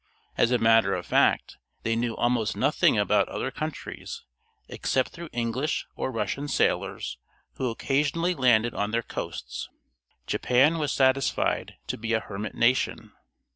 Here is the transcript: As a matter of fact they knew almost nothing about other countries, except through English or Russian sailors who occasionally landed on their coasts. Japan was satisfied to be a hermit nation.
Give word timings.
As 0.35 0.49
a 0.49 0.57
matter 0.57 0.95
of 0.95 1.05
fact 1.05 1.57
they 1.83 1.95
knew 1.95 2.15
almost 2.15 2.57
nothing 2.57 2.97
about 2.97 3.29
other 3.29 3.51
countries, 3.51 4.23
except 4.67 5.09
through 5.11 5.29
English 5.31 5.85
or 5.95 6.11
Russian 6.11 6.47
sailors 6.47 7.19
who 7.57 7.69
occasionally 7.69 8.33
landed 8.33 8.73
on 8.73 8.89
their 8.89 9.03
coasts. 9.03 9.69
Japan 10.25 10.79
was 10.79 10.91
satisfied 10.91 11.75
to 11.85 11.99
be 11.99 12.13
a 12.13 12.19
hermit 12.19 12.55
nation. 12.55 13.11